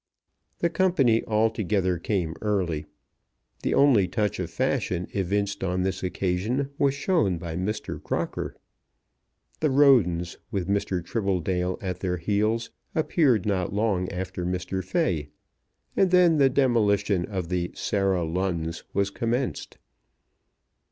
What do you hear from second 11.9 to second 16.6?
their heels, appeared not long after Mr. Fay, and then the